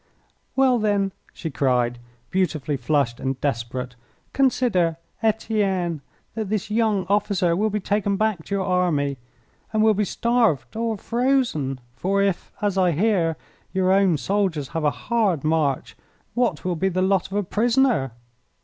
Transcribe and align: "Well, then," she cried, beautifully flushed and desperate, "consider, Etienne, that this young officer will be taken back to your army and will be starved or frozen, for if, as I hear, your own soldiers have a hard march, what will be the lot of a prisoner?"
"Well, 0.55 0.79
then," 0.79 1.11
she 1.31 1.51
cried, 1.51 1.99
beautifully 2.31 2.75
flushed 2.75 3.19
and 3.19 3.39
desperate, 3.39 3.95
"consider, 4.33 4.97
Etienne, 5.21 6.01
that 6.33 6.49
this 6.49 6.71
young 6.71 7.05
officer 7.07 7.55
will 7.55 7.69
be 7.69 7.79
taken 7.79 8.17
back 8.17 8.43
to 8.45 8.55
your 8.55 8.65
army 8.65 9.19
and 9.71 9.83
will 9.83 9.93
be 9.93 10.03
starved 10.03 10.75
or 10.75 10.97
frozen, 10.97 11.79
for 11.95 12.19
if, 12.19 12.51
as 12.63 12.79
I 12.79 12.93
hear, 12.93 13.37
your 13.73 13.91
own 13.91 14.17
soldiers 14.17 14.69
have 14.69 14.83
a 14.85 14.89
hard 14.89 15.43
march, 15.43 15.95
what 16.33 16.65
will 16.65 16.75
be 16.75 16.89
the 16.89 17.03
lot 17.03 17.27
of 17.27 17.33
a 17.33 17.43
prisoner?" 17.43 18.13